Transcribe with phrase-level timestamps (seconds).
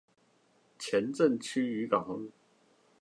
[0.79, 2.31] 前鎮區漁港路